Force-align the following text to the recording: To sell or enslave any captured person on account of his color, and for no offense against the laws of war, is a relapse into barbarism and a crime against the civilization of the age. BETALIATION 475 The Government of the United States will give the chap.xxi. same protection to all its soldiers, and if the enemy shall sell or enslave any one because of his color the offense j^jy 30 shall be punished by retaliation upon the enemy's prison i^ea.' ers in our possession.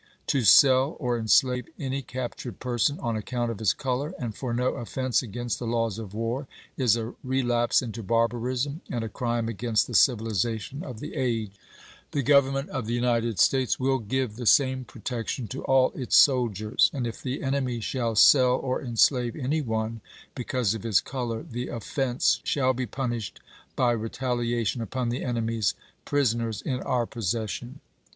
To 0.33 0.41
sell 0.41 0.97
or 0.99 1.15
enslave 1.19 1.67
any 1.77 2.01
captured 2.01 2.57
person 2.59 2.99
on 3.01 3.15
account 3.15 3.51
of 3.51 3.59
his 3.59 3.71
color, 3.71 4.15
and 4.17 4.35
for 4.35 4.51
no 4.51 4.69
offense 4.73 5.21
against 5.21 5.59
the 5.59 5.67
laws 5.67 5.99
of 5.99 6.15
war, 6.15 6.47
is 6.75 6.95
a 6.95 7.13
relapse 7.23 7.83
into 7.83 8.01
barbarism 8.01 8.81
and 8.89 9.03
a 9.03 9.09
crime 9.09 9.47
against 9.47 9.85
the 9.85 9.93
civilization 9.93 10.83
of 10.83 11.01
the 11.01 11.13
age. 11.13 11.51
BETALIATION 12.09 12.11
475 12.11 12.11
The 12.11 12.23
Government 12.23 12.69
of 12.69 12.87
the 12.87 12.95
United 12.95 13.37
States 13.39 13.79
will 13.79 13.99
give 13.99 14.37
the 14.37 14.45
chap.xxi. 14.45 14.47
same 14.47 14.85
protection 14.85 15.47
to 15.49 15.63
all 15.65 15.91
its 15.91 16.15
soldiers, 16.17 16.89
and 16.91 17.05
if 17.05 17.21
the 17.21 17.43
enemy 17.43 17.79
shall 17.79 18.15
sell 18.15 18.53
or 18.55 18.81
enslave 18.81 19.35
any 19.35 19.61
one 19.61 20.01
because 20.33 20.73
of 20.73 20.81
his 20.81 20.99
color 20.99 21.43
the 21.47 21.67
offense 21.67 22.37
j^jy 22.39 22.39
30 22.45 22.49
shall 22.49 22.73
be 22.73 22.85
punished 22.87 23.39
by 23.75 23.91
retaliation 23.91 24.81
upon 24.81 25.09
the 25.09 25.23
enemy's 25.23 25.75
prison 26.05 26.39
i^ea.' 26.39 26.45
ers 26.47 26.61
in 26.63 26.79
our 26.79 27.05
possession. 27.05 27.81